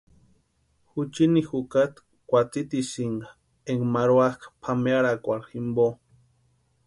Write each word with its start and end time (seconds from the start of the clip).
Juchini 0.91 1.39
jukasti 1.49 2.01
kwatsitisïnka 2.29 3.27
énka 3.71 3.87
marhuakʼa 3.93 4.47
pʼamearhakwa 4.61 5.35
jimpo. 5.49 5.85